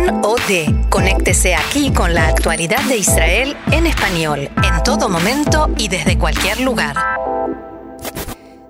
CAN 0.00 0.20
OD. 0.24 0.88
Conéctese 0.88 1.54
aquí 1.54 1.92
con 1.92 2.14
la 2.14 2.28
actualidad 2.28 2.82
de 2.84 2.96
Israel 2.96 3.56
en 3.70 3.86
español, 3.86 4.40
en 4.40 4.82
todo 4.82 5.08
momento 5.08 5.68
y 5.76 5.88
desde 5.88 6.18
cualquier 6.18 6.60
lugar. 6.60 6.96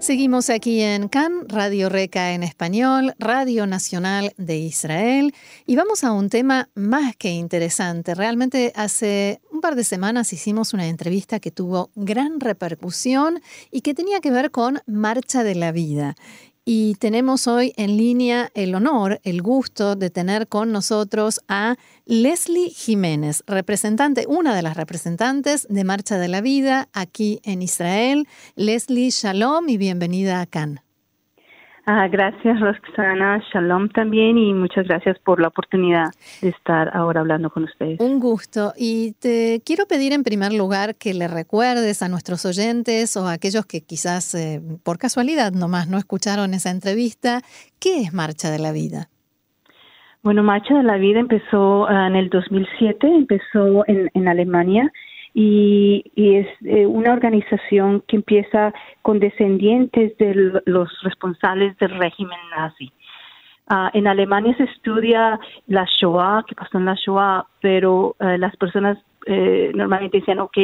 Seguimos 0.00 0.50
aquí 0.50 0.80
en 0.80 1.08
CAN, 1.08 1.48
Radio 1.48 1.88
Reca 1.88 2.32
en 2.32 2.42
español, 2.42 3.14
Radio 3.18 3.66
Nacional 3.66 4.32
de 4.38 4.56
Israel, 4.56 5.34
y 5.66 5.76
vamos 5.76 6.02
a 6.04 6.12
un 6.12 6.30
tema 6.30 6.68
más 6.74 7.14
que 7.16 7.30
interesante. 7.30 8.14
Realmente 8.14 8.72
hace 8.74 9.40
un 9.52 9.60
par 9.60 9.76
de 9.76 9.84
semanas 9.84 10.32
hicimos 10.32 10.72
una 10.72 10.86
entrevista 10.86 11.38
que 11.38 11.50
tuvo 11.50 11.90
gran 11.94 12.40
repercusión 12.40 13.40
y 13.70 13.82
que 13.82 13.94
tenía 13.94 14.20
que 14.20 14.30
ver 14.30 14.50
con 14.50 14.80
Marcha 14.86 15.44
de 15.44 15.54
la 15.54 15.70
Vida. 15.70 16.16
Y 16.64 16.94
tenemos 16.96 17.46
hoy 17.46 17.72
en 17.76 17.96
línea 17.96 18.50
el 18.54 18.74
honor, 18.74 19.20
el 19.24 19.40
gusto 19.42 19.96
de 19.96 20.10
tener 20.10 20.46
con 20.46 20.72
nosotros 20.72 21.40
a 21.48 21.76
Leslie 22.04 22.70
Jiménez, 22.70 23.42
representante, 23.46 24.26
una 24.28 24.54
de 24.54 24.62
las 24.62 24.76
representantes 24.76 25.66
de 25.70 25.84
Marcha 25.84 26.18
de 26.18 26.28
la 26.28 26.40
Vida 26.42 26.88
aquí 26.92 27.40
en 27.44 27.62
Israel. 27.62 28.28
Leslie, 28.56 29.10
shalom 29.10 29.68
y 29.68 29.78
bienvenida 29.78 30.40
a 30.40 30.46
Cannes. 30.46 30.89
Ah, 31.86 32.06
gracias, 32.08 32.60
Roxana. 32.60 33.42
Shalom 33.52 33.88
también 33.88 34.36
y 34.36 34.52
muchas 34.52 34.86
gracias 34.86 35.18
por 35.18 35.40
la 35.40 35.48
oportunidad 35.48 36.06
de 36.40 36.50
estar 36.50 36.94
ahora 36.94 37.20
hablando 37.20 37.50
con 37.50 37.64
ustedes. 37.64 37.98
Un 38.00 38.20
gusto. 38.20 38.72
Y 38.76 39.12
te 39.20 39.62
quiero 39.64 39.86
pedir 39.86 40.12
en 40.12 40.22
primer 40.22 40.52
lugar 40.52 40.96
que 40.96 41.14
le 41.14 41.26
recuerdes 41.26 42.02
a 42.02 42.08
nuestros 42.08 42.44
oyentes 42.44 43.16
o 43.16 43.26
a 43.26 43.32
aquellos 43.32 43.66
que 43.66 43.80
quizás 43.80 44.34
eh, 44.34 44.60
por 44.84 44.98
casualidad 44.98 45.52
nomás 45.52 45.88
no 45.88 45.98
escucharon 45.98 46.54
esa 46.54 46.70
entrevista, 46.70 47.40
¿qué 47.80 48.02
es 48.02 48.12
Marcha 48.12 48.50
de 48.50 48.58
la 48.58 48.72
Vida? 48.72 49.08
Bueno, 50.22 50.42
Marcha 50.42 50.74
de 50.74 50.82
la 50.82 50.98
Vida 50.98 51.18
empezó 51.18 51.86
ah, 51.88 52.06
en 52.06 52.14
el 52.14 52.28
2007, 52.28 53.06
empezó 53.06 53.84
en, 53.86 54.10
en 54.12 54.28
Alemania 54.28 54.92
y, 55.34 56.04
es 56.16 56.46
eh, 56.64 56.86
una 56.86 57.12
organización 57.12 58.02
que 58.06 58.16
empieza 58.16 58.72
con 59.02 59.20
descendientes 59.20 60.16
de 60.18 60.60
los 60.66 60.88
responsables 61.02 61.76
del 61.78 61.90
régimen 61.90 62.38
nazi. 62.56 62.92
Ah, 63.68 63.90
en 63.94 64.08
Alemania 64.08 64.54
se 64.56 64.64
estudia 64.64 65.38
la 65.68 65.84
Shoah, 65.84 66.44
que 66.46 66.56
pasó 66.56 66.78
en 66.78 66.86
la 66.86 66.94
Shoah, 66.94 67.46
pero 67.60 68.16
eh, 68.18 68.36
las 68.36 68.56
personas 68.56 68.98
eh, 69.26 69.70
normalmente 69.74 70.18
decían, 70.18 70.40
ok, 70.40 70.56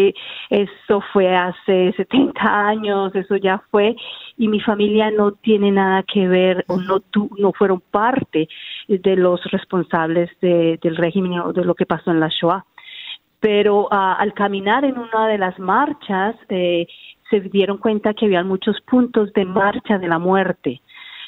eso 0.51 1.01
fue 1.13 1.37
hace 1.37 1.93
70 1.97 2.41
años, 2.43 3.15
eso 3.15 3.37
ya 3.37 3.63
fue, 3.71 3.95
y 4.37 4.49
mi 4.49 4.61
familia 4.61 5.13
no 5.13 5.33
tiene 5.33 5.71
nada 5.71 6.03
que 6.03 6.27
ver 6.27 6.65
o 6.67 6.79
no, 6.79 7.01
no 7.39 7.53
fueron 7.53 7.81
parte 7.81 8.49
de 8.89 9.17
los 9.17 9.41
responsables 9.53 10.31
del 10.41 10.97
régimen 10.97 11.39
o 11.41 11.53
de 11.53 11.65
lo 11.65 11.75
que 11.77 11.87
pasó 11.87 12.11
en 12.11 12.19
la 12.19 12.29
Shoah 12.29 12.65
pero 13.41 13.89
ah, 13.91 14.17
al 14.19 14.35
caminar 14.35 14.85
en 14.85 14.99
una 14.99 15.29
de 15.29 15.39
las 15.39 15.59
marchas 15.59 16.37
eh, 16.49 16.87
se 17.31 17.41
dieron 17.41 17.79
cuenta 17.79 18.15
que 18.15 18.27
había 18.27 18.43
muchos 18.45 18.81
puntos 18.83 19.33
de 19.33 19.45
marcha 19.45 19.99
de 19.99 20.09
la 20.09 20.19
muerte, 20.19 20.81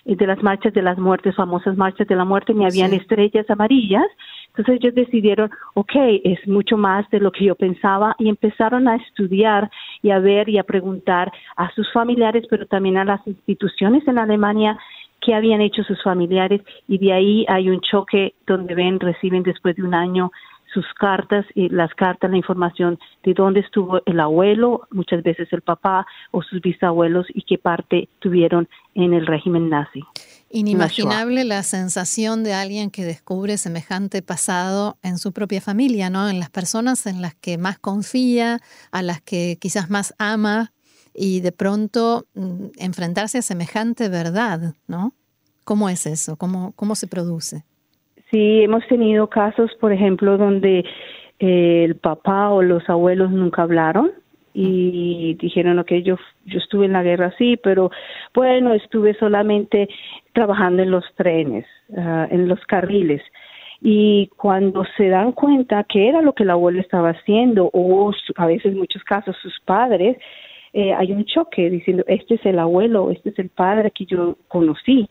de 0.04 0.26
las 0.26 0.42
marchas 0.42 0.72
de 0.72 0.82
las 0.82 0.98
muertes, 0.98 1.34
famosas 1.34 1.76
marchas 1.76 2.06
de 2.06 2.16
la 2.16 2.24
muerte, 2.24 2.54
ni 2.54 2.64
habían 2.64 2.94
estrellas 2.94 3.48
amarillas. 3.50 4.06
Entonces 4.48 4.76
ellos 4.80 4.94
decidieron, 4.94 5.50
ok, 5.74 5.92
es 6.24 6.46
mucho 6.48 6.76
más 6.76 7.08
de 7.10 7.20
lo 7.20 7.30
que 7.30 7.44
yo 7.44 7.54
pensaba 7.54 8.16
y 8.18 8.28
empezaron 8.28 8.88
a 8.88 8.96
estudiar 8.96 9.70
y 10.02 10.10
a 10.10 10.18
ver 10.18 10.48
y 10.48 10.58
a 10.58 10.64
preguntar 10.64 11.30
a 11.56 11.70
sus 11.72 11.92
familiares, 11.92 12.44
pero 12.48 12.66
también 12.66 12.96
a 12.96 13.04
las 13.04 13.26
instituciones 13.26 14.06
en 14.08 14.18
Alemania 14.18 14.78
qué 15.20 15.34
habían 15.34 15.60
hecho 15.60 15.82
sus 15.82 16.02
familiares 16.02 16.62
y 16.86 16.98
de 16.98 17.12
ahí 17.12 17.44
hay 17.48 17.68
un 17.68 17.80
choque 17.80 18.34
donde 18.46 18.74
ven, 18.74 19.00
reciben 19.00 19.42
después 19.42 19.76
de 19.76 19.82
un 19.82 19.94
año 19.94 20.30
sus 20.72 20.86
cartas 20.98 21.46
y 21.54 21.68
las 21.68 21.92
cartas, 21.94 22.30
la 22.30 22.36
información 22.36 22.98
de 23.24 23.34
dónde 23.34 23.60
estuvo 23.60 24.00
el 24.06 24.20
abuelo, 24.20 24.86
muchas 24.90 25.22
veces 25.22 25.48
el 25.52 25.62
papá 25.62 26.06
o 26.30 26.42
sus 26.42 26.60
bisabuelos 26.60 27.26
y 27.34 27.42
qué 27.42 27.58
parte 27.58 28.08
tuvieron 28.18 28.68
en 28.94 29.14
el 29.14 29.26
régimen 29.26 29.68
nazi. 29.68 30.02
Inimaginable 30.50 31.44
la 31.44 31.62
sensación 31.62 32.42
de 32.42 32.54
alguien 32.54 32.90
que 32.90 33.04
descubre 33.04 33.58
semejante 33.58 34.22
pasado 34.22 34.96
en 35.02 35.18
su 35.18 35.32
propia 35.32 35.60
familia, 35.60 36.10
¿no? 36.10 36.28
En 36.28 36.40
las 36.40 36.50
personas 36.50 37.06
en 37.06 37.20
las 37.22 37.34
que 37.34 37.58
más 37.58 37.78
confía, 37.78 38.60
a 38.90 39.02
las 39.02 39.20
que 39.20 39.58
quizás 39.60 39.90
más 39.90 40.14
ama 40.18 40.72
y 41.14 41.40
de 41.40 41.52
pronto 41.52 42.26
mm, 42.34 42.66
enfrentarse 42.78 43.38
a 43.38 43.42
semejante 43.42 44.08
verdad, 44.08 44.74
¿no? 44.86 45.12
¿Cómo 45.64 45.90
es 45.90 46.06
eso? 46.06 46.36
¿Cómo, 46.36 46.72
cómo 46.76 46.94
se 46.94 47.06
produce? 47.06 47.64
Sí, 48.30 48.62
hemos 48.62 48.86
tenido 48.88 49.28
casos, 49.28 49.70
por 49.80 49.92
ejemplo, 49.92 50.36
donde 50.36 50.84
eh, 51.38 51.84
el 51.84 51.96
papá 51.96 52.50
o 52.50 52.62
los 52.62 52.88
abuelos 52.90 53.30
nunca 53.30 53.62
hablaron 53.62 54.12
y 54.52 55.34
dijeron, 55.40 55.78
ok, 55.78 55.92
yo, 56.04 56.16
yo 56.44 56.58
estuve 56.58 56.86
en 56.86 56.92
la 56.92 57.02
guerra, 57.02 57.32
sí, 57.38 57.56
pero 57.62 57.90
bueno, 58.34 58.74
estuve 58.74 59.14
solamente 59.14 59.88
trabajando 60.32 60.82
en 60.82 60.90
los 60.90 61.04
trenes, 61.14 61.64
ah, 61.96 62.26
en 62.30 62.48
los 62.48 62.60
carriles. 62.66 63.22
Y 63.80 64.28
cuando 64.36 64.84
se 64.96 65.08
dan 65.08 65.32
cuenta 65.32 65.84
que 65.84 66.08
era 66.08 66.20
lo 66.20 66.32
que 66.32 66.42
el 66.42 66.50
abuelo 66.50 66.80
estaba 66.80 67.10
haciendo, 67.10 67.70
o 67.72 68.12
a 68.36 68.46
veces 68.46 68.72
en 68.72 68.78
muchos 68.78 69.04
casos 69.04 69.36
sus 69.40 69.58
padres, 69.60 70.18
eh, 70.72 70.92
hay 70.92 71.12
un 71.12 71.24
choque 71.24 71.70
diciendo, 71.70 72.02
este 72.08 72.34
es 72.34 72.44
el 72.44 72.58
abuelo, 72.58 73.10
este 73.10 73.30
es 73.30 73.38
el 73.38 73.48
padre 73.48 73.90
que 73.92 74.04
yo 74.06 74.36
conocí. 74.48 75.08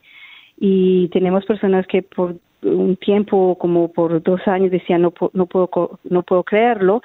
Y 0.59 1.07
tenemos 1.09 1.45
personas 1.45 1.87
que 1.87 2.01
por 2.01 2.35
un 2.63 2.95
tiempo, 2.97 3.57
como 3.59 3.91
por 3.91 4.21
dos 4.23 4.41
años, 4.47 4.71
decían 4.71 5.01
no, 5.01 5.13
no, 5.33 5.45
puedo, 5.45 5.99
no 6.03 6.23
puedo 6.23 6.43
creerlo, 6.43 7.01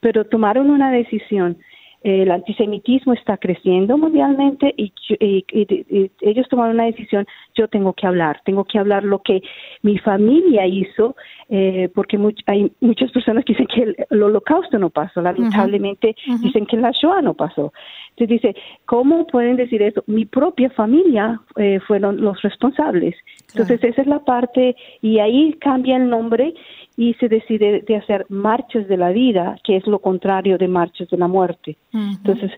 pero 0.00 0.24
tomaron 0.24 0.70
una 0.70 0.90
decisión 0.90 1.58
el 2.06 2.30
antisemitismo 2.30 3.14
está 3.14 3.36
creciendo 3.36 3.98
mundialmente 3.98 4.72
y, 4.76 4.92
ellos 6.20 6.48
tomaron 6.48 6.76
una 6.76 6.84
decisión, 6.84 7.26
yo 7.56 7.66
tengo 7.66 7.94
que 7.94 8.06
hablar, 8.06 8.40
tengo 8.44 8.64
que 8.64 8.78
hablar 8.78 9.02
lo 9.02 9.22
que 9.22 9.42
mi 9.82 9.98
familia 9.98 10.66
hizo, 10.66 11.16
eh, 11.48 11.90
porque 11.92 12.16
hay 12.46 12.70
muchas 12.80 13.10
personas 13.10 13.44
que 13.44 13.54
dicen 13.54 13.66
que 13.66 13.82
el, 14.08 14.22
holocausto 14.22 14.78
no 14.78 14.90
pasó, 14.90 15.20
lamentablemente 15.20 16.14
dicen 16.40 16.66
que 16.66 16.76
la 16.76 16.92
Shoah 16.92 17.22
no 17.22 17.34
pasó. 17.34 17.72
Entonces 18.10 18.40
dice, 18.40 18.56
¿cómo 18.84 19.26
pueden 19.26 19.56
decir 19.56 19.82
eso? 19.82 20.04
Mi 20.06 20.26
propia 20.26 20.70
familia 20.70 21.40
eh, 21.56 21.80
fueron 21.88 22.20
los 22.20 22.40
responsables. 22.40 23.16
Entonces 23.56 23.82
esa 23.82 24.02
es 24.02 24.06
la 24.06 24.18
parte 24.18 24.76
y 25.00 25.18
ahí 25.18 25.54
cambia 25.54 25.96
el 25.96 26.10
nombre 26.10 26.52
y 26.96 27.14
se 27.14 27.28
decide 27.28 27.82
de 27.86 27.96
hacer 27.96 28.26
marchas 28.28 28.86
de 28.86 28.96
la 28.96 29.10
vida, 29.10 29.56
que 29.64 29.76
es 29.76 29.86
lo 29.86 29.98
contrario 29.98 30.58
de 30.58 30.68
marchas 30.68 31.08
de 31.08 31.16
la 31.16 31.28
muerte. 31.28 31.76
Entonces, 31.92 32.50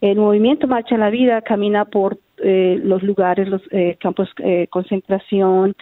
el 0.00 0.18
movimiento 0.18 0.66
Marcha 0.66 0.94
de 0.94 1.00
la 1.00 1.10
Vida 1.10 1.40
camina 1.42 1.84
por 1.84 2.18
eh, 2.38 2.78
los 2.82 3.02
lugares, 3.02 3.48
los 3.48 3.62
eh, 3.70 3.96
campos 4.00 4.28
de 4.36 4.62
eh, 4.62 4.68
concentración, 4.68 5.74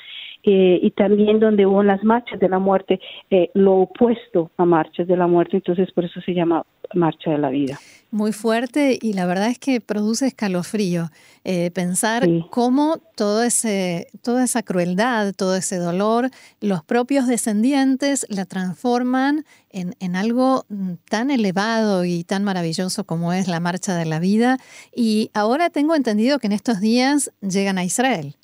eh, 0.45 0.79
y 0.83 0.91
también 0.91 1.41
donde 1.41 1.67
hubo 1.67 1.83
las 1.83 2.05
marchas 2.05 2.39
de 2.39 2.49
la 2.49 2.59
muerte, 2.59 3.01
eh, 3.31 3.51
lo 3.55 3.77
opuesto 3.77 4.51
a 4.59 4.65
marchas 4.65 5.07
de 5.07 5.17
la 5.17 5.27
muerte, 5.27 5.57
entonces 5.57 5.91
por 5.93 6.05
eso 6.05 6.21
se 6.21 6.35
llama 6.35 6.65
marcha 6.93 7.31
de 7.31 7.39
la 7.39 7.49
vida. 7.49 7.79
Muy 8.11 8.33
fuerte 8.33 8.99
y 9.01 9.15
la 9.15 9.27
verdad 9.27 9.49
es 9.49 9.59
que 9.59 9.81
produce 9.81 10.27
escalofrío 10.27 11.09
eh, 11.43 11.71
pensar 11.73 12.29
cómo 12.51 12.99
todo 13.17 13.43
ese, 13.43 14.07
toda 14.23 14.45
esa 14.45 14.63
crueldad, 14.63 15.33
todo 15.35 15.57
ese 15.57 15.79
dolor, 15.79 16.31
los 16.61 16.85
propios 16.85 17.27
descendientes 17.27 18.27
la 18.29 18.45
transforman 18.45 19.45
en, 19.71 19.95
en 19.99 20.15
algo 20.15 20.65
mm, 20.69 20.93
tan 21.09 21.31
elevado 21.31 22.05
y 22.05 22.23
tan 22.23 22.45
maravilloso 22.45 23.05
como 23.05 23.33
es 23.33 23.49
la 23.49 23.59
marcha 23.59 23.97
de 23.97 24.05
la 24.05 24.21
vida. 24.21 24.59
Y 24.95 25.31
ahora 25.35 25.71
tengo 25.71 25.97
entendido 25.97 26.39
que 26.39 26.47
en 26.47 26.53
estos 26.53 26.81
días 26.81 27.33
llegan 27.41 27.79
a 27.79 27.85
Israel. 27.85 28.37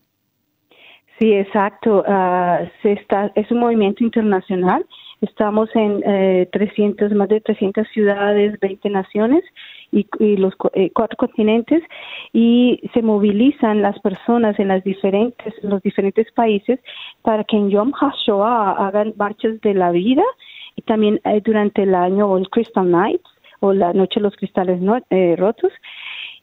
Sí, 1.21 1.35
exacto. 1.35 2.03
Uh, 2.09 2.67
se 2.81 2.93
está, 2.93 3.31
es 3.35 3.51
un 3.51 3.59
movimiento 3.59 4.03
internacional. 4.03 4.87
Estamos 5.21 5.69
en 5.75 6.03
eh, 6.07 6.49
300, 6.51 7.13
más 7.13 7.29
de 7.29 7.43
300 7.43 7.87
ciudades, 7.89 8.59
20 8.59 8.89
naciones 8.89 9.45
y, 9.93 10.07
y 10.19 10.39
los 10.39 10.55
eh, 10.73 10.91
cuatro 10.95 11.19
continentes 11.19 11.83
y 12.33 12.81
se 12.95 13.03
movilizan 13.03 13.83
las 13.83 13.99
personas 14.01 14.59
en 14.59 14.69
las 14.69 14.83
diferentes, 14.83 15.53
los 15.63 15.83
diferentes 15.83 16.33
países 16.33 16.81
para 17.21 17.45
que 17.45 17.59
en 17.59 17.69
Yom 17.69 17.93
HaShoah 17.93 18.87
hagan 18.87 19.13
marchas 19.19 19.61
de 19.61 19.75
la 19.75 19.91
vida 19.91 20.25
y 20.75 20.81
también 20.83 21.21
eh, 21.25 21.43
durante 21.45 21.83
el 21.83 21.95
año 21.95 22.29
o 22.29 22.39
el 22.39 22.49
Crystal 22.49 22.91
Nights 22.91 23.29
o 23.61 23.75
la 23.75 23.93
Noche 23.93 24.21
de 24.21 24.23
los 24.23 24.37
Cristales 24.37 24.81
eh, 25.11 25.37
Rotos 25.37 25.73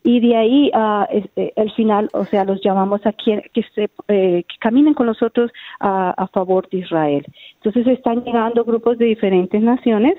y 0.08 0.22
de 0.22 0.38
ahí 0.38 0.72
uh, 0.74 1.06
el 1.36 1.72
final, 1.74 2.10
o 2.14 2.24
sea, 2.24 2.46
los 2.46 2.62
llamamos 2.64 3.06
a 3.06 3.12
que, 3.12 3.44
se, 3.76 3.90
eh, 4.08 4.46
que 4.48 4.58
caminen 4.62 4.94
con 4.94 5.06
nosotros 5.06 5.52
a, 5.82 6.30
favor 6.32 6.70
de 6.70 6.78
Israel. 6.78 7.26
Entonces 7.56 7.86
están 7.88 8.24
llegando 8.24 8.64
grupos 8.64 8.98
de 8.98 9.04
diferentes 9.04 9.62
naciones 9.62 10.16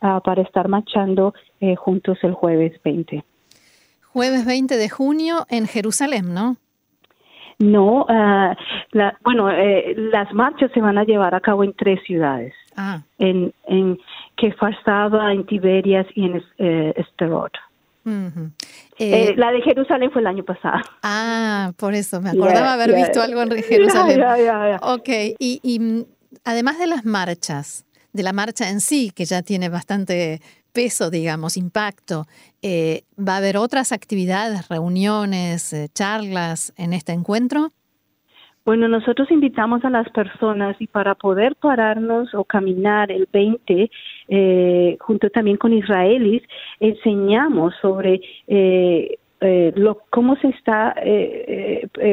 ah, 0.00 0.20
para 0.20 0.42
estar 0.42 0.68
marchando 0.68 1.34
eh, 1.60 1.74
juntos 1.74 2.18
el 2.22 2.34
jueves 2.34 2.80
20. 2.84 3.24
Jueves 4.12 4.46
20 4.46 4.76
de 4.76 4.88
junio 4.88 5.44
en 5.50 5.66
Jerusalén, 5.66 6.32
¿no? 6.32 6.56
No, 7.58 8.02
uh, 8.02 8.54
la, 8.92 9.18
bueno, 9.24 9.50
eh, 9.50 9.92
las 9.96 10.32
marchas 10.32 10.70
se 10.72 10.80
van 10.80 10.98
a 10.98 11.04
llevar 11.04 11.34
a 11.34 11.40
cabo 11.40 11.64
en 11.64 11.72
tres 11.72 11.98
ciudades. 12.06 12.54
Ah. 12.76 13.00
En, 13.18 13.52
en 13.66 13.98
Kefarsaba, 14.36 15.32
en 15.32 15.44
Tiberias 15.46 16.06
y 16.14 16.26
en 16.26 16.44
eh. 18.04 18.50
Eh, 18.98 19.34
la 19.36 19.52
de 19.52 19.62
Jerusalén 19.62 20.10
fue 20.10 20.20
el 20.20 20.26
año 20.26 20.44
pasado. 20.44 20.82
Ah, 21.02 21.72
por 21.76 21.94
eso, 21.94 22.20
me 22.20 22.30
acordaba 22.30 22.74
haber 22.74 22.94
visto 22.94 23.20
algo 23.22 23.42
en 23.42 23.50
Jerusalén. 23.62 24.22
ok, 24.82 25.08
y, 25.38 25.60
y 25.62 25.78
mm, 25.78 26.04
además 26.44 26.78
de 26.78 26.86
las 26.86 27.04
marchas, 27.04 27.84
de 28.12 28.22
la 28.22 28.32
marcha 28.32 28.68
en 28.68 28.80
sí, 28.80 29.10
que 29.14 29.24
ya 29.24 29.42
tiene 29.42 29.68
bastante 29.68 30.40
peso, 30.72 31.10
digamos, 31.10 31.56
impacto, 31.56 32.26
eh, 32.62 33.04
¿va 33.18 33.34
a 33.34 33.36
haber 33.38 33.56
otras 33.56 33.92
actividades, 33.92 34.68
reuniones, 34.68 35.72
eh, 35.72 35.88
charlas 35.94 36.72
en 36.76 36.92
este 36.92 37.12
encuentro? 37.12 37.72
Bueno, 38.64 38.86
nosotros 38.86 39.30
invitamos 39.30 39.84
a 39.84 39.90
las 39.90 40.08
personas 40.10 40.76
y 40.80 40.86
para 40.86 41.16
poder 41.16 41.56
pararnos 41.56 42.32
o 42.34 42.44
caminar 42.44 43.10
el 43.10 43.28
20, 43.32 43.90
eh, 44.28 44.96
junto 45.00 45.30
también 45.30 45.56
con 45.56 45.72
israelíes, 45.72 46.42
enseñamos 46.78 47.74
sobre 47.80 48.20
lo, 49.74 49.98
cómo 50.10 50.36
se 50.36 50.48
está 50.48 50.94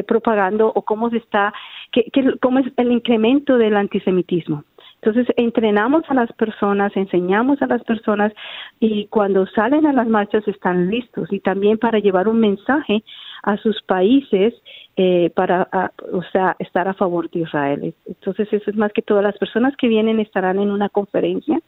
propagando 0.08 0.72
o 0.74 0.82
cómo 0.82 1.10
se 1.10 1.18
está, 1.18 1.52
que, 1.92 2.10
cómo 2.40 2.58
es 2.58 2.66
el 2.76 2.90
incremento 2.90 3.56
del 3.56 3.76
antisemitismo. 3.76 4.64
Entonces, 5.02 5.34
entrenamos 5.36 6.02
a 6.08 6.14
las 6.14 6.30
personas, 6.34 6.94
enseñamos 6.94 7.62
a 7.62 7.66
las 7.66 7.82
personas 7.84 8.32
y 8.80 9.06
cuando 9.06 9.46
salen 9.46 9.86
a 9.86 9.94
las 9.94 10.06
marchas 10.06 10.46
están 10.46 10.90
listos 10.90 11.32
y 11.32 11.40
también 11.40 11.78
para 11.78 11.98
llevar 12.00 12.28
un 12.28 12.38
mensaje 12.38 13.02
a 13.42 13.56
sus 13.56 13.80
países 13.82 14.52
eh, 14.96 15.30
para, 15.34 15.68
o 16.12 16.22
sea, 16.32 16.54
estar 16.58 16.86
a 16.86 16.94
favor 16.94 17.30
de 17.30 17.40
Israel. 17.40 17.94
Entonces, 18.04 18.52
eso 18.52 18.70
es 18.70 18.76
más 18.76 18.92
que 18.92 19.00
todas 19.00 19.24
las 19.24 19.38
personas 19.38 19.74
que 19.76 19.88
vienen 19.88 20.20
estarán 20.20 20.58
en 20.58 20.70
una 20.70 20.90
conferencia 20.90 21.58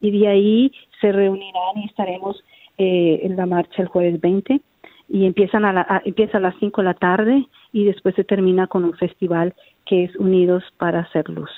y 0.00 0.16
de 0.16 0.28
ahí 0.28 0.72
se 1.00 1.10
reunirán 1.10 1.76
y 1.76 1.86
estaremos 1.86 2.40
eh, 2.78 3.20
en 3.24 3.36
la 3.36 3.46
marcha 3.46 3.82
el 3.82 3.88
jueves 3.88 4.20
20 4.20 4.60
y 5.08 5.26
empiezan 5.26 5.64
a, 5.64 6.02
empieza 6.04 6.38
a 6.38 6.40
las 6.40 6.54
5 6.60 6.80
de 6.80 6.84
la 6.84 6.94
tarde 6.94 7.46
y 7.72 7.84
después 7.84 8.14
se 8.14 8.22
termina 8.22 8.68
con 8.68 8.84
un 8.84 8.94
festival 8.94 9.54
que 9.84 10.04
es 10.04 10.14
Unidos 10.16 10.62
para 10.78 11.00
Hacer 11.00 11.28
Luz. 11.28 11.50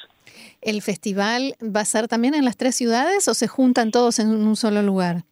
¿El 0.60 0.82
festival 0.82 1.54
va 1.62 1.80
a 1.80 1.84
ser 1.84 2.08
también 2.08 2.34
en 2.34 2.44
las 2.44 2.56
tres 2.56 2.74
ciudades 2.74 3.28
o 3.28 3.34
se 3.34 3.48
juntan 3.48 3.90
todos 3.90 4.18
en 4.18 4.28
un 4.28 4.56
solo 4.56 4.82
lugar? 4.82 5.22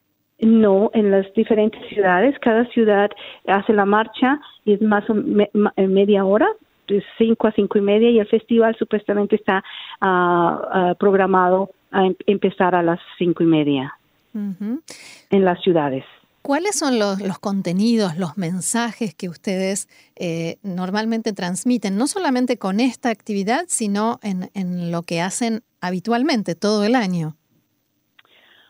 No, 0.41 0.91
en 0.95 1.11
las 1.11 1.33
diferentes 1.35 1.81
ciudades. 1.89 2.35
Cada 2.41 2.65
ciudad 2.67 3.11
hace 3.47 3.73
la 3.73 3.85
marcha 3.85 4.41
y 4.65 4.73
es 4.73 4.83
más 4.83 5.09
o 5.11 5.15
media 5.15 6.25
hora, 6.25 6.49
de 6.89 7.03
cinco 7.19 7.47
a 7.47 7.53
cinco 7.53 7.79
y 7.79 7.83
media, 7.83 8.11
y 8.11 8.19
el 8.19 8.27
festival 8.27 8.75
supuestamente 8.77 9.37
está 9.37 9.63
ah, 10.01 10.69
ah, 10.73 10.95
programado 10.99 11.71
a 11.91 12.07
em-, 12.07 12.17
empezar 12.27 12.75
a 12.75 12.83
las 12.83 13.01
cinco 13.19 13.43
y 13.43 13.47
media 13.47 13.95
en 14.33 15.45
las 15.45 15.61
ciudades. 15.61 16.05
¿Cuáles 16.51 16.77
son 16.77 16.99
los, 16.99 17.39
contenidos, 17.39 18.19
los 18.19 18.37
mensajes 18.37 19.15
que 19.15 19.29
ustedes 19.29 19.87
eh, 20.17 20.57
normalmente 20.65 21.33
transmiten, 21.33 21.97
no 21.97 22.09
solamente 22.09 22.59
con 22.59 22.81
esta 22.81 23.09
actividad, 23.11 23.67
sino 23.69 24.19
en, 24.25 24.91
lo 24.91 25.03
que 25.03 25.21
hacen 25.21 25.61
habitualmente 25.81 26.57
todo 26.57 26.83
el 26.85 26.97
año? 26.97 27.37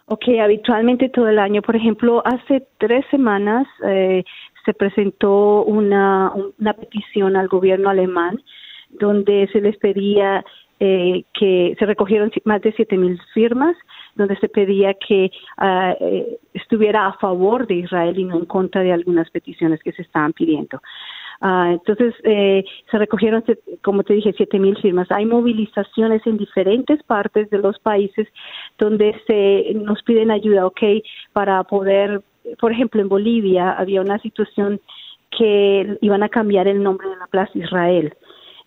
Ok, 0.04 0.24
habitualmente 0.42 1.08
todo 1.08 1.28
el 1.28 1.38
año. 1.38 1.62
Por 1.62 1.74
ejemplo, 1.74 2.22
hace 2.26 2.68
tres 2.76 3.02
semanas 3.10 3.66
eh, 3.88 4.24
se 4.66 4.74
presentó 4.74 5.64
una, 5.64 6.34
una 6.58 6.74
petición 6.74 7.34
al 7.34 7.48
gobierno 7.48 7.88
alemán 7.88 8.42
donde 8.90 9.48
se 9.54 9.62
les 9.62 9.78
pedía 9.78 10.44
eh, 10.80 11.24
que 11.32 11.74
se 11.78 11.86
recogieron 11.86 12.30
más 12.44 12.60
de 12.60 12.74
siete 12.74 12.98
mil 12.98 13.18
firmas 13.32 13.74
donde 14.20 14.36
se 14.36 14.48
pedía 14.48 14.94
que 14.94 15.30
ah, 15.56 15.94
eh, 16.00 16.38
estuviera 16.54 17.06
a 17.06 17.12
favor 17.14 17.66
de 17.66 17.74
Israel 17.74 18.18
y 18.18 18.24
no 18.24 18.38
en 18.38 18.44
contra 18.44 18.82
de 18.82 18.92
algunas 18.92 19.30
peticiones 19.30 19.82
que 19.82 19.92
se 19.92 20.02
estaban 20.02 20.32
pidiendo. 20.32 20.80
Ah, 21.40 21.70
entonces, 21.72 22.14
eh, 22.24 22.64
se 22.90 22.98
recogieron, 22.98 23.42
como 23.82 24.02
te 24.02 24.12
dije, 24.12 24.34
siete 24.36 24.58
mil 24.58 24.76
firmas. 24.76 25.10
Hay 25.10 25.24
movilizaciones 25.24 26.26
en 26.26 26.36
diferentes 26.36 27.02
partes 27.04 27.48
de 27.48 27.58
los 27.58 27.78
países 27.78 28.28
donde 28.78 29.18
se 29.26 29.72
nos 29.74 30.02
piden 30.02 30.30
ayuda, 30.30 30.66
¿ok? 30.66 30.82
Para 31.32 31.64
poder, 31.64 32.22
por 32.60 32.72
ejemplo, 32.72 33.00
en 33.00 33.08
Bolivia 33.08 33.72
había 33.72 34.02
una 34.02 34.18
situación 34.18 34.80
que 35.30 35.96
iban 36.02 36.22
a 36.22 36.28
cambiar 36.28 36.68
el 36.68 36.82
nombre 36.82 37.08
de 37.08 37.16
la 37.16 37.26
Plaza 37.26 37.52
Israel. 37.54 38.12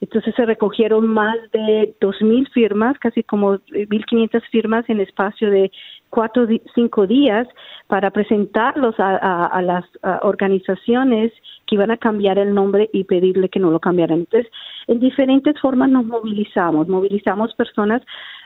Entonces 0.03 0.35
se 0.35 0.45
recogieron 0.45 1.07
más 1.07 1.37
de 1.53 1.95
2.000 2.01 2.51
firmas, 2.51 2.99
casi 2.99 3.23
como 3.23 3.53
1.500 3.53 4.41
firmas 4.51 4.83
en 4.89 4.99
espacio 4.99 5.49
de 5.49 5.71
cuatro, 6.09 6.45
cinco 6.75 7.07
días 7.07 7.47
para 7.87 8.11
presentarlos 8.11 8.95
a, 8.97 9.61
las 9.61 9.85
organizaciones 10.23 11.31
que 11.65 11.75
iban 11.75 11.89
a 11.89 11.95
cambiar 11.95 12.37
el 12.37 12.53
nombre 12.53 12.89
y 12.91 13.05
pedirle 13.05 13.47
que 13.47 13.61
no 13.61 13.71
lo 13.71 13.79
cambiaran. 13.79 14.19
Entonces, 14.19 14.51
en 14.87 14.99
diferentes 14.99 15.57
formas 15.61 15.89
nos 15.89 16.05
movilizamos, 16.05 16.89
movilizamos 16.89 17.53
personas 17.55 18.01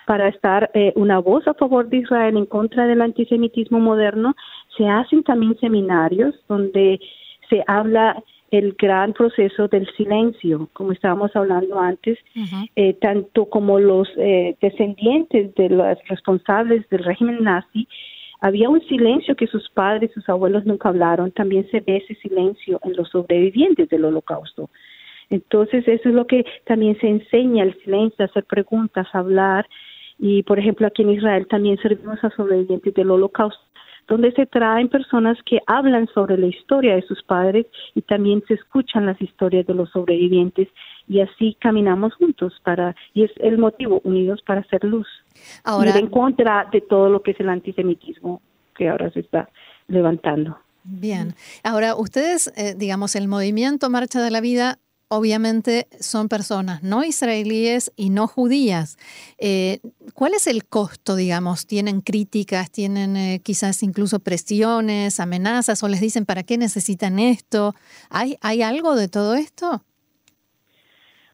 para 0.06 0.28
estar 0.28 0.70
eh, 0.76 0.94
una 0.96 1.18
voz 1.18 1.48
a 1.48 1.56
favor 1.56 1.90
de 1.90 1.98
Israel 1.98 2.38
en 2.38 2.46
contra 2.46 2.86
del 2.86 3.02
antisemitismo 3.02 3.80
moderno. 3.80 4.36
Se 4.78 4.88
hacen 4.88 5.24
también 5.24 5.58
seminarios 5.60 6.36
donde 6.48 7.00
se 7.50 7.64
habla 7.66 8.24
el 8.52 8.74
gran 8.74 9.14
proceso 9.14 9.68
del 9.68 9.88
silencio, 9.96 10.70
como 10.74 10.92
estábamos 10.92 11.36
hablando 11.36 11.80
antes, 11.80 12.18
eh, 12.76 12.94
tanto 12.94 13.46
como 13.46 13.80
los 13.80 14.08
eh, 14.18 14.56
descendientes 14.62 15.54
de 15.56 15.70
los 15.70 15.98
responsables 16.08 16.88
del 16.90 17.04
régimen 17.04 17.44
nazi, 17.44 17.88
había 18.40 18.70
un 18.70 18.82
silencio 18.88 19.36
que 19.36 19.48
sus 19.48 19.70
padres, 19.70 20.12
sus 20.14 20.28
abuelos 20.30 20.66
nunca 20.66 20.90
hablaron, 20.90 21.32
también 21.32 21.70
se 21.72 21.82
ve 21.82 21.98
ese 21.98 22.16
silencio 22.16 22.80
en 22.84 22.96
los 22.96 23.10
sobrevivientes 23.10 23.90
del 23.90 24.06
holocausto. 24.06 24.70
Entonces, 25.30 25.88
eso 25.88 26.10
es 26.10 26.16
lo 26.16 26.26
que 26.28 26.46
también 26.66 26.98
se 27.00 27.08
enseña, 27.08 27.64
el 27.64 27.78
silencio, 27.84 28.26
hacer 28.26 28.46
preguntas, 28.46 29.08
hablar. 29.12 29.68
Y, 30.20 30.44
por 30.44 30.58
ejemplo, 30.58 30.88
aquí 30.88 31.02
en 31.02 31.12
Israel 31.12 31.48
también 31.48 31.78
servimos 31.78 32.24
a 32.24 32.30
sobrevivientes 32.30 32.94
del 32.94 33.12
holocausto 33.12 33.67
donde 34.08 34.32
se 34.32 34.46
traen 34.46 34.90
personas 34.90 35.38
que 35.46 35.60
hablan 35.68 36.08
sobre 36.14 36.38
la 36.38 36.48
historia 36.48 36.96
de 36.96 37.02
sus 37.04 37.22
padres 37.24 37.66
y 37.96 38.02
también 38.02 38.44
se 38.48 38.54
escuchan 38.54 39.06
las 39.06 39.22
historias 39.22 39.68
de 39.68 39.74
los 39.74 39.90
sobrevivientes. 39.92 40.70
Y 41.08 41.22
así 41.22 41.56
caminamos 41.60 42.14
juntos 42.16 42.54
para 42.64 42.96
y 43.14 43.24
es 43.24 43.32
el 43.38 43.58
motivo 43.58 44.02
unidos 44.04 44.42
para 44.46 44.62
hacer 44.62 44.84
luz. 44.84 45.08
Ahora 45.64 45.92
ir 45.92 45.98
en 45.98 46.08
contra 46.08 46.68
de 46.72 46.82
todo 46.82 47.10
lo 47.10 47.22
que 47.22 47.32
es 47.32 47.40
el 47.40 47.50
antisemitismo 47.50 48.42
que 48.76 48.90
ahora 48.90 49.10
se 49.12 49.22
está 49.22 49.50
levantando. 49.88 50.58
Bien, 50.84 51.36
ahora 51.64 51.96
ustedes, 51.96 52.52
eh, 52.56 52.74
digamos, 52.78 53.16
el 53.16 53.28
movimiento 53.28 53.90
Marcha 53.90 54.22
de 54.22 54.32
la 54.32 54.40
Vida 54.40 54.80
obviamente 55.10 55.88
son 56.00 56.28
personas 56.28 56.84
no 56.84 57.04
israelíes 57.04 57.92
y 57.96 58.10
no 58.10 58.28
judías. 58.28 58.98
Eh, 59.40 59.80
¿Cuál 60.14 60.34
es 60.34 60.48
el 60.48 60.66
costo, 60.66 61.16
digamos? 61.16 61.68
¿Tienen 61.68 62.02
críticas, 62.02 62.72
tienen 62.72 63.16
eh, 63.16 63.40
quizás 63.44 63.84
incluso 63.84 64.20
presiones, 64.20 65.20
amenazas 65.20 65.84
o 65.84 65.88
les 65.88 66.02
dicen 66.02 66.26
para 66.26 66.44
qué 66.44 66.58
necesitan 66.58 67.20
esto? 67.20 67.74
¿Hay, 68.10 68.36
hay 68.42 68.62
algo 68.62 68.96
de 68.96 69.08
todo 69.08 69.36
esto? 69.36 69.82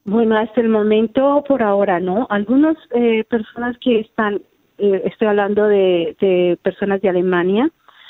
Bueno, 0.06 0.38
hasta 0.38 0.60
el 0.60 0.70
momento, 0.70 1.44
por 1.48 1.63
ahora, 1.63 2.00
¿no? 2.00 2.27
Algunas 2.30 2.75
eh, 2.92 3.24
personas 3.30 3.77
que 3.80 4.01
están, 4.01 4.42
estoy 4.77 5.30
hablando 5.30 5.65
de 5.65 6.58
personas 6.62 7.01
de 7.01 7.08
Alemania, 7.08 7.70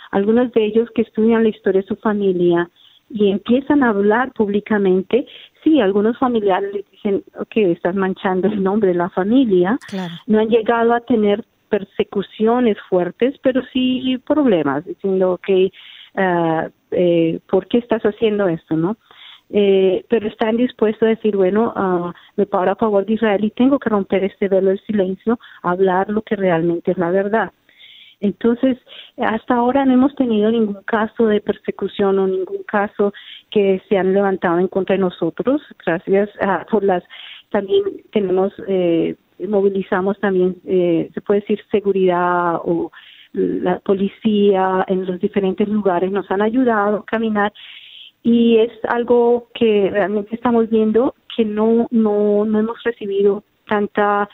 algunos 0.10 0.52
de 0.54 0.66
ellos 0.66 0.90
que 0.96 1.04
estudian 1.04 1.44
la 1.44 1.50
historia 1.50 1.82
de 1.82 1.88
su 1.88 1.96
familia, 1.98 2.68
y 3.14 3.30
empiezan 3.30 3.84
a 3.84 3.90
hablar 3.90 4.34
públicamente, 4.34 5.28
sí, 5.64 5.80
algunos 5.80 6.18
familiares 6.18 6.74
les 6.74 6.90
dicen, 6.92 7.24
ok, 7.40 7.58
estás 7.58 7.96
manchando 7.96 8.48
el 8.48 8.62
nombre 8.62 8.90
de 8.90 8.96
la 8.96 9.10
familia, 9.10 9.78
no 10.28 10.40
han 10.40 10.50
llegado 10.50 10.94
a 10.94 11.02
tener 11.02 11.44
persecuciones 11.70 12.78
fuertes, 12.90 13.36
pero 13.42 13.62
sí 13.74 14.22
problemas, 14.28 14.86
diciendo, 14.86 15.34
ok, 15.34 15.50
uh, 15.50 16.70
eh, 16.92 17.40
¿por 17.50 17.68
qué 17.68 17.80
estás 17.80 18.04
haciendo 18.04 18.48
esto, 18.48 18.76
no? 18.76 18.98
Eh, 19.50 20.06
pero 20.10 20.28
están 20.28 20.58
dispuestos 20.58 21.04
a 21.04 21.10
decir, 21.10 21.36
bueno, 21.36 21.74
uh, 21.76 22.12
me 22.38 22.46
paro 22.46 22.72
a 22.72 22.76
favor 22.76 23.06
de 23.06 23.14
Israel 23.14 23.44
y 23.44 23.52
tengo 23.52 23.78
que 23.80 23.90
romper 23.90 24.24
este 24.24 24.48
velo 24.48 24.70
del 24.70 24.80
silencio, 24.82 25.40
hablar 25.62 26.10
lo 26.10 26.22
que 26.22 26.36
realmente 26.36 26.92
es 26.92 26.98
la 26.98 27.12
verdad. 27.12 27.52
Entonces, 28.24 28.78
hasta 29.18 29.56
ahora 29.56 29.84
no 29.84 29.94
hemos 29.94 30.16
tenido 30.16 30.50
ningún 30.50 30.82
caso 30.86 31.28
de 31.28 31.42
persecución 31.42 32.18
o 32.20 32.26
ningún 32.26 32.64
caso 32.64 33.14
que 33.52 33.82
se 33.90 33.98
han 33.98 34.14
levantado 34.14 34.60
en 34.60 34.70
contra 34.70 34.96
de 34.96 35.02
nosotros, 35.02 35.62
gracias 35.86 36.30
a, 36.40 36.66
por 36.72 36.86
las, 36.86 37.04
también 37.50 37.84
tenemos, 38.14 38.54
eh, 38.70 39.18
movilizamos 39.46 40.18
también, 40.22 40.56
eh, 40.66 41.10
se 41.14 41.20
puede 41.20 41.42
decir, 41.42 41.60
seguridad 41.70 42.62
o 42.64 42.94
la 43.34 43.80
policía 43.80 44.86
en 44.88 45.06
los 45.06 45.20
diferentes 45.20 45.68
lugares. 45.68 46.10
Nos 46.10 46.32
han 46.32 46.42
ayudado 46.42 47.00
a 47.00 47.06
caminar 47.06 47.52
y 48.22 48.58
es 48.58 48.72
algo 48.88 49.50
que 49.54 49.90
realmente 49.92 50.34
estamos 50.34 50.70
viendo 50.70 51.14
que 51.36 51.44
no, 51.44 51.88
no, 51.92 52.46
no 52.46 52.60
hemos 52.60 52.82
recibido 52.84 53.44
tanta 53.68 54.30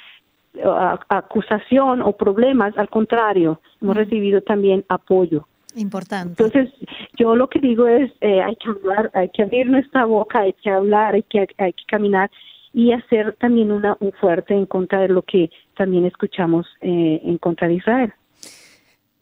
acusación 1.09 2.01
o 2.01 2.13
problemas, 2.13 2.77
al 2.77 2.89
contrario, 2.89 3.61
hemos 3.81 3.95
recibido 3.95 4.41
también 4.41 4.83
apoyo. 4.89 5.47
Importante. 5.75 6.43
Entonces, 6.43 6.73
yo 7.17 7.35
lo 7.35 7.47
que 7.47 7.59
digo 7.59 7.87
es, 7.87 8.11
eh, 8.21 8.41
hay 8.41 8.55
que 8.55 8.69
hablar, 8.69 9.11
hay 9.13 9.29
que 9.29 9.43
abrir 9.43 9.67
nuestra 9.67 10.05
boca, 10.05 10.39
hay 10.39 10.53
que 10.53 10.69
hablar, 10.69 11.13
hay 11.13 11.23
que, 11.23 11.47
hay 11.57 11.73
que 11.73 11.83
caminar 11.87 12.31
y 12.73 12.91
hacer 12.91 13.35
también 13.39 13.71
una, 13.71 13.95
un 13.99 14.11
fuerte 14.13 14.53
en 14.53 14.65
contra 14.65 15.01
de 15.01 15.09
lo 15.09 15.21
que 15.21 15.49
también 15.77 16.05
escuchamos 16.05 16.65
eh, 16.81 17.21
en 17.23 17.37
contra 17.37 17.67
de 17.67 17.75
Israel. 17.75 18.13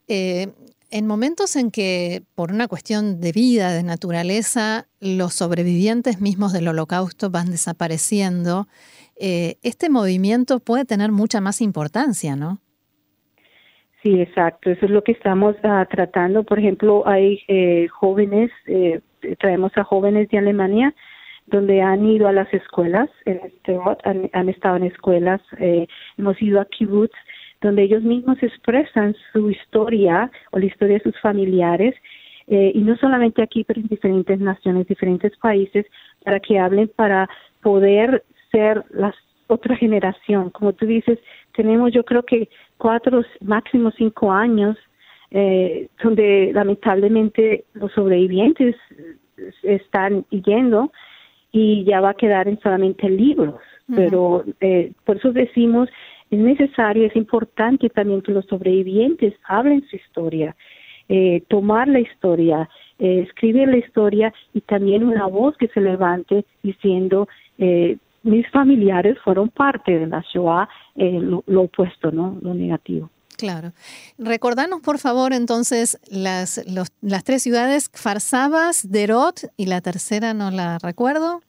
Eh, 0.08 0.48
en 0.90 1.08
momentos 1.08 1.56
en 1.56 1.72
que, 1.72 2.22
por 2.36 2.52
una 2.52 2.68
cuestión 2.68 3.20
de 3.20 3.32
vida, 3.32 3.72
de 3.72 3.84
naturaleza, 3.84 4.86
los 5.02 5.34
sobrevivientes 5.34 6.22
mismos 6.22 6.54
del 6.54 6.68
holocausto 6.68 7.30
van 7.30 7.52
desapareciendo, 7.52 8.68
eh, 9.20 9.56
este 9.64 9.90
movimiento 9.90 10.60
puede 10.60 10.86
tener 10.86 11.12
mucha 11.12 11.42
más 11.42 11.62
importancia, 11.62 12.36
¿no? 12.36 12.60
Sí, 14.04 14.22
exacto. 14.22 14.70
Eso 14.70 14.86
es 14.86 14.92
lo 14.92 15.04
que 15.04 15.12
estamos 15.12 15.56
ah, 15.64 15.86
tratando. 15.90 16.44
Por 16.44 16.60
ejemplo, 16.60 17.06
hay 17.08 17.42
eh, 17.48 17.88
jóvenes, 17.90 18.52
eh, 18.68 19.02
traemos 19.40 19.72
a 19.76 19.84
jóvenes 19.84 20.30
de 20.30 20.38
Alemania 20.38 20.94
donde 21.48 21.82
han 21.82 22.06
ido 22.06 22.28
a 22.28 22.34
las 22.34 22.54
escuelas, 22.54 23.10
en 23.24 23.40
este, 23.46 23.80
han, 24.04 24.30
han 24.34 24.50
estado 24.50 24.76
en 24.76 24.84
escuelas, 24.84 25.40
hemos 26.18 26.42
ido 26.42 26.60
a 26.60 26.66
kibbutz, 26.66 27.16
donde 27.62 27.84
ellos 27.84 28.04
mismos 28.04 28.42
expresan 28.42 29.16
su 29.34 29.50
historia 29.50 30.32
o 30.52 30.60
la 30.60 30.66
historia 30.66 30.98
de 30.98 31.04
sus 31.04 31.20
familiares, 31.20 31.96
y 32.50 32.80
no 32.80 32.96
solamente 32.96 33.42
aquí, 33.42 33.66
pero 33.66 33.82
en 33.82 33.88
diferentes 33.88 34.40
naciones, 34.40 34.88
diferentes 34.88 35.36
países, 35.38 35.86
para 36.24 36.40
que 36.40 36.58
hablen, 36.58 36.90
para 36.96 37.30
poder 37.62 38.24
ser 38.52 38.86
la 38.92 39.14
otra 39.48 39.76
generación. 39.76 40.50
Como 40.52 40.74
tú 40.74 40.86
dices, 40.86 41.20
tenemos 41.56 41.92
yo 41.92 42.04
creo 42.04 42.24
que 42.24 42.50
cuatro, 42.78 43.24
máximo 43.42 43.92
cinco 43.92 44.32
años 44.32 44.78
eh, 45.32 45.90
donde 46.02 46.52
lamentablemente 46.54 47.66
los 47.74 47.92
sobrevivientes 47.92 48.76
están 49.64 50.26
yendo 50.30 50.92
y 51.52 51.84
ya 51.84 52.00
va 52.00 52.12
a 52.12 52.14
quedar 52.14 52.48
en 52.48 52.60
solamente 52.60 53.10
libros. 53.10 53.56
Pero 53.94 54.44
eh, 54.60 54.92
por 55.06 55.18
eso 55.18 55.32
decimos, 55.32 55.90
es 56.30 56.40
necesario, 56.40 57.06
es 57.08 57.16
importante 57.16 57.90
también 57.90 58.22
que 58.22 58.32
los 58.32 58.46
sobrevivientes 58.46 59.34
hablen 59.48 59.86
su 59.90 59.96
historia, 59.96 60.56
eh, 61.10 61.44
tomar 61.48 61.88
la 61.88 62.00
historia, 62.00 62.70
eh, 63.00 63.26
escribir 63.28 63.68
la 63.68 63.78
historia 63.78 64.34
y 64.54 64.62
también 64.62 65.04
una 65.04 65.28
voz 65.28 65.56
que 65.58 65.68
se 65.70 65.80
levante 65.80 66.46
diciendo 66.64 67.28
eh, 67.58 67.98
mis 68.24 68.50
familiares 68.52 69.18
fueron 69.24 69.50
parte 69.50 69.98
de 69.98 70.08
la 70.08 70.24
Shoah, 70.34 70.68
eh, 70.96 71.20
lo, 71.20 71.62
opuesto, 71.62 72.12
¿no? 72.12 72.38
Lo 72.42 72.54
negativo. 72.54 73.10
Claro. 73.38 73.72
Recordanos, 74.18 74.82
por 74.82 74.98
favor, 74.98 75.32
entonces, 75.32 76.00
las, 76.10 76.62
las 77.02 77.24
tres 77.24 77.44
ciudades, 77.44 77.90
Farsabas, 77.94 78.92
Derot 78.92 79.42
y 79.58 79.68
la 79.68 79.82
tercera 79.82 80.34
no 80.34 80.52
la 80.52 80.80
recuerdo. 80.80 81.42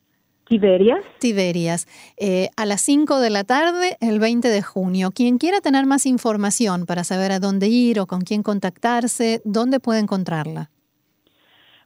Tiberias. 0.48 1.04
Tiberias. 1.20 1.86
Eh, 2.16 2.48
a 2.56 2.64
las 2.64 2.80
5 2.80 3.20
de 3.20 3.30
la 3.30 3.44
tarde, 3.44 3.96
el 4.00 4.18
20 4.18 4.48
de 4.48 4.62
junio. 4.62 5.10
Quien 5.14 5.38
quiera 5.38 5.60
tener 5.60 5.84
más 5.84 6.06
información 6.06 6.86
para 6.86 7.04
saber 7.04 7.32
a 7.32 7.38
dónde 7.38 7.68
ir 7.68 8.00
o 8.00 8.06
con 8.06 8.22
quién 8.22 8.42
contactarse, 8.42 9.42
¿dónde 9.44 9.78
puede 9.78 10.00
encontrarla? 10.00 10.70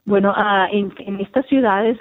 Bueno, 0.05 0.33
ah, 0.35 0.67
en, 0.71 0.91
estas 1.21 1.45
ciudades 1.47 1.97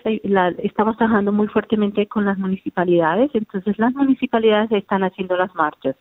estamos 0.58 0.96
trabajando 0.96 1.30
muy 1.30 1.46
fuertemente 1.46 2.06
con 2.08 2.24
las 2.24 2.36
municipalidades, 2.36 3.30
entonces 3.32 3.78
las 3.78 3.94
municipalidades 3.94 4.72
están 4.72 5.04
haciendo 5.04 5.36
las 5.36 5.54
marchas. 5.54 5.94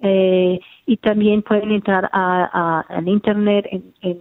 Eh, 0.00 0.60
y 0.84 0.98
también 0.98 1.40
pueden 1.42 1.72
entrar 1.72 2.10
al 2.12 3.08
internet 3.08 3.66
en, 3.70 3.94
en 4.02 4.18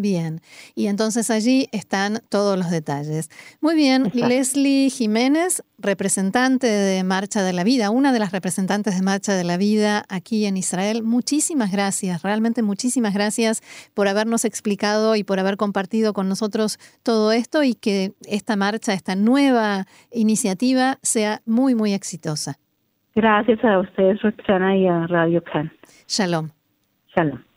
Bien, 0.00 0.40
y 0.76 0.86
entonces 0.86 1.28
allí 1.28 1.66
están 1.72 2.20
todos 2.30 2.56
los 2.56 2.70
detalles. 2.70 3.30
Muy 3.60 3.74
bien, 3.74 4.12
Leslie 4.14 4.90
Jiménez, 4.90 5.64
representante 5.76 6.68
de 6.68 7.02
Marcha 7.02 7.42
de 7.42 7.52
la 7.52 7.64
Vida, 7.64 7.90
una 7.90 8.12
de 8.12 8.20
las 8.20 8.30
representantes 8.30 8.96
de 8.96 9.02
Marcha 9.02 9.34
de 9.34 9.42
la 9.42 9.56
Vida 9.56 10.04
aquí 10.08 10.46
en 10.46 10.56
Israel. 10.56 11.02
Muchísimas 11.02 11.72
gracias, 11.72 12.22
realmente 12.22 12.62
muchísimas 12.62 13.12
gracias 13.12 13.60
por 13.92 14.06
habernos 14.06 14.44
explicado 14.44 15.16
y 15.16 15.24
por 15.24 15.40
haber 15.40 15.56
compartido 15.56 16.12
con 16.12 16.28
nosotros 16.28 16.78
todo 17.02 17.32
esto 17.32 17.64
y 17.64 17.74
que 17.74 18.12
esta 18.28 18.54
marcha, 18.54 18.92
esta 18.92 19.16
nueva 19.16 19.86
iniciativa 20.12 20.98
sea 21.02 21.40
muy, 21.44 21.74
muy 21.74 21.92
exitosa. 21.92 22.54
Gracias 23.16 23.64
a 23.64 23.80
ustedes, 23.80 24.22
Roxana, 24.22 24.76
y 24.76 24.86
a 24.86 25.08
Radio 25.08 25.42
Can. 25.42 25.72
Shalom. 26.06 26.50
Shalom. 27.16 27.47